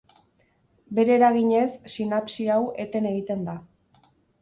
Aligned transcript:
Bere 0.99 1.13
eraginez, 1.17 1.69
sinapsi 1.99 2.51
hau 2.57 2.59
eten 2.89 3.11
egiten 3.15 3.49
da. 3.53 3.61